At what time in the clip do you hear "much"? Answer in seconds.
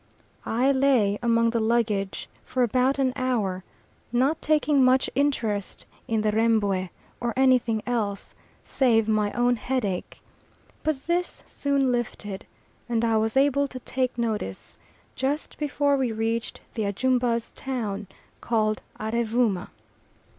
4.83-5.11